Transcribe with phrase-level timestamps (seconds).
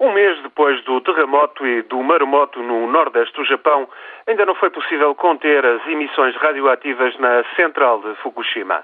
[0.00, 3.86] Um mês depois do terremoto e do maremoto no nordeste do Japão,
[4.26, 8.82] ainda não foi possível conter as emissões radioativas na central de Fukushima.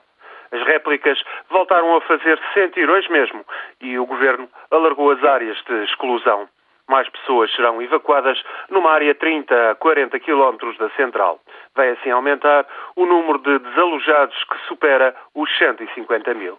[0.52, 1.18] As réplicas
[1.48, 3.46] voltaram a fazer sentir hoje mesmo
[3.80, 6.46] e o governo alargou as áreas de exclusão.
[6.86, 8.38] Mais pessoas serão evacuadas
[8.68, 11.40] numa área 30 a 40 quilómetros da central.
[11.74, 16.58] Vai assim aumentar o número de desalojados que supera os 150 mil.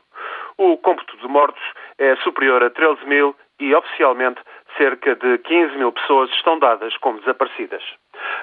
[0.58, 1.64] O cômputo de mortos
[2.00, 4.42] é superior a 13 mil e, oficialmente,
[4.78, 7.84] cerca de 15 mil pessoas estão dadas como desaparecidas.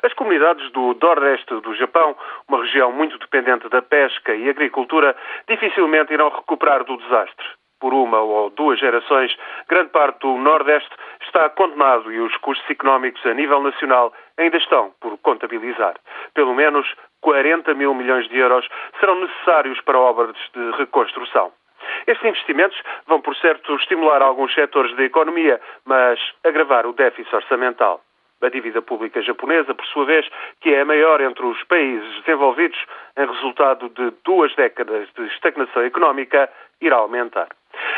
[0.03, 2.17] As comunidades do Nordeste do Japão,
[2.49, 5.17] uma região muito dependente da pesca e agricultura,
[5.49, 7.47] dificilmente irão recuperar do desastre.
[7.81, 9.37] Por uma ou duas gerações,
[9.69, 10.91] grande parte do Nordeste
[11.23, 15.95] está condenado e os custos económicos a nível nacional ainda estão por contabilizar.
[16.33, 16.87] Pelo menos
[17.21, 18.67] 40 mil milhões de euros
[19.01, 21.53] serão necessários para obras de reconstrução.
[22.07, 28.03] Estes investimentos vão, por certo, estimular alguns setores da economia, mas agravar o déficit orçamental.
[28.43, 30.29] A dívida pública japonesa, por sua vez,
[30.61, 32.79] que é a maior entre os países desenvolvidos,
[33.17, 37.49] em resultado de duas décadas de estagnação económica, irá aumentar.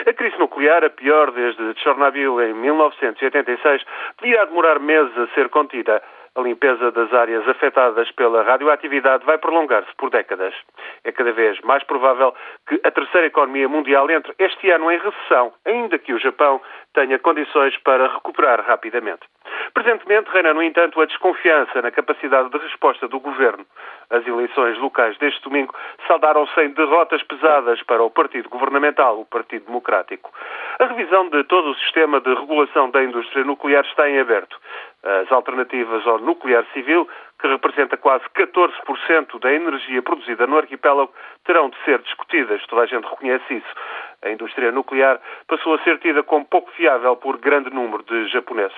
[0.06, 3.82] A crise nuclear, a pior desde Chernobyl em 1986,
[4.16, 6.00] podia demorar meses a ser contida,
[6.36, 10.54] a limpeza das áreas afetadas pela radioatividade vai prolongar-se por décadas.
[11.02, 12.34] É cada vez mais provável
[12.68, 16.60] que a terceira economia mundial entre este ano em recessão, ainda que o Japão
[16.92, 19.26] tenha condições para recuperar rapidamente.
[19.74, 23.64] Presentemente reina, no entanto, a desconfiança na capacidade de resposta do governo.
[24.10, 25.74] As eleições locais deste domingo
[26.06, 30.32] saldaram-se em derrotas pesadas para o partido governamental, o Partido Democrático.
[30.78, 34.56] A revisão de todo o sistema de regulação da indústria nuclear está em aberto.
[35.02, 41.12] As alternativas ao nuclear civil, que representa quase 14% da energia produzida no arquipélago,
[41.44, 42.64] terão de ser discutidas.
[42.66, 43.74] Toda a gente reconhece isso.
[44.22, 48.76] A indústria nuclear passou a ser tida como pouco fiável por grande número de japoneses.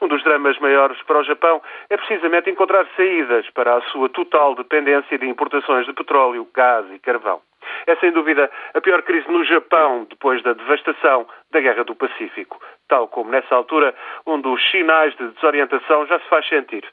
[0.00, 4.54] Um dos dramas maiores para o Japão é precisamente encontrar saídas para a sua total
[4.54, 7.40] dependência de importações de petróleo, gás e carvão.
[7.86, 12.60] É sem dúvida a pior crise no Japão depois da devastação da Guerra do Pacífico,
[12.88, 13.94] tal como nessa altura
[14.24, 16.84] onde os sinais de desorientação já se faz sentir.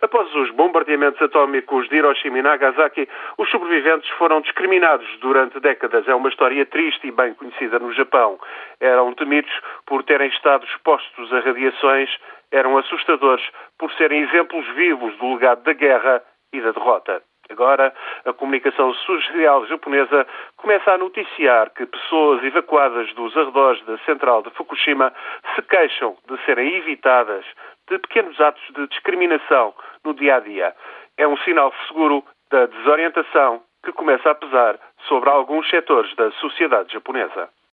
[0.00, 6.06] Após os bombardeamentos atómicos de Hiroshima e Nagasaki, os sobreviventes foram discriminados durante décadas.
[6.06, 8.38] É uma história triste e bem conhecida no Japão.
[8.80, 9.52] Eram temidos
[9.86, 12.10] por terem estado expostos a radiações,
[12.52, 13.44] eram assustadores
[13.78, 16.22] por serem exemplos vivos do legado da guerra
[16.52, 17.22] e da derrota.
[17.58, 17.92] Agora,
[18.24, 20.24] a comunicação social japonesa
[20.58, 25.12] começa a noticiar que pessoas evacuadas dos arredores da central de Fukushima
[25.56, 27.44] se queixam de serem evitadas
[27.90, 29.74] de pequenos atos de discriminação
[30.04, 30.72] no dia a dia.
[31.16, 36.92] É um sinal seguro da desorientação que começa a pesar sobre alguns setores da sociedade
[36.92, 37.48] japonesa.